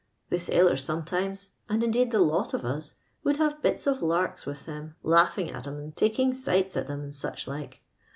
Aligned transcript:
The 0.31 0.39
sailors 0.39 0.83
sometimes, 0.83 1.51
and 1.69 1.83
indeed 1.83 2.09
the 2.09 2.17
lot 2.21 2.55
of 2.55 2.65
us, 2.65 2.95
would 3.23 3.37
have 3.37 3.61
bits 3.61 3.85
of 3.85 4.01
larks 4.01 4.47
with 4.47 4.65
them, 4.65 4.95
laogfa 5.03 5.43
ing 5.43 5.51
at 5.51 5.67
'em 5.67 5.77
and 5.77 5.95
taking 5.95 6.33
sights 6.33 6.75
at 6.75 6.89
*em 6.89 7.01
and 7.01 7.13
soeh 7.13 7.45
like. 7.47 7.83